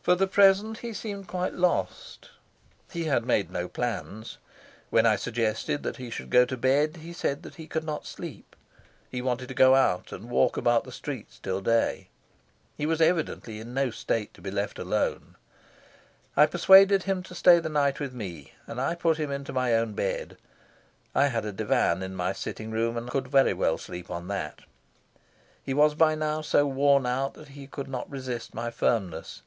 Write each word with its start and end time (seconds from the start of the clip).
For 0.00 0.14
the 0.14 0.28
present 0.28 0.78
he 0.78 0.92
seemed 0.92 1.26
quite 1.26 1.54
lost. 1.54 2.30
He 2.92 3.06
had 3.06 3.26
made 3.26 3.50
no 3.50 3.66
plans. 3.68 4.38
When 4.90 5.04
I 5.04 5.16
suggested 5.16 5.82
that 5.82 5.96
he 5.96 6.08
should 6.08 6.30
go 6.30 6.44
to 6.44 6.56
bed 6.56 6.98
he 6.98 7.12
said 7.12 7.44
he 7.56 7.66
could 7.66 7.82
not 7.82 8.06
sleep; 8.06 8.54
he 9.10 9.20
wanted 9.20 9.48
to 9.48 9.54
go 9.54 9.74
out 9.74 10.12
and 10.12 10.30
walk 10.30 10.56
about 10.56 10.84
the 10.84 10.92
streets 10.92 11.40
till 11.40 11.60
day. 11.60 12.08
He 12.76 12.86
was 12.86 13.00
evidently 13.00 13.58
in 13.58 13.74
no 13.74 13.90
state 13.90 14.32
to 14.34 14.40
be 14.40 14.52
left 14.52 14.78
alone. 14.78 15.34
I 16.36 16.46
persuaded 16.46 17.02
him 17.02 17.24
to 17.24 17.34
stay 17.34 17.58
the 17.58 17.68
night 17.68 17.98
with 17.98 18.14
me, 18.14 18.52
and 18.68 18.80
I 18.80 18.94
put 18.94 19.16
him 19.16 19.32
into 19.32 19.52
my 19.52 19.74
own 19.74 19.94
bed. 19.94 20.36
I 21.12 21.26
had 21.26 21.44
a 21.44 21.50
divan 21.50 22.04
in 22.04 22.14
my 22.14 22.32
sitting 22.32 22.70
room, 22.70 22.96
and 22.96 23.10
could 23.10 23.26
very 23.28 23.52
well 23.52 23.78
sleep 23.78 24.12
on 24.12 24.28
that. 24.28 24.60
He 25.64 25.74
was 25.74 25.96
by 25.96 26.14
now 26.14 26.40
so 26.40 26.68
worn 26.68 27.04
out 27.04 27.34
that 27.34 27.48
he 27.48 27.66
could 27.66 27.88
not 27.88 28.08
resist 28.08 28.54
my 28.54 28.70
firmness. 28.70 29.42